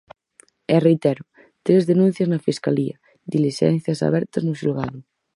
E 0.75 0.77
reitero, 0.87 1.23
tres 1.65 1.83
denuncias 1.91 2.29
na 2.29 2.43
Fiscalía, 2.47 2.95
dilixencias 3.33 3.99
abertas 4.07 4.43
no 4.43 4.53
xulgado. 4.59 4.99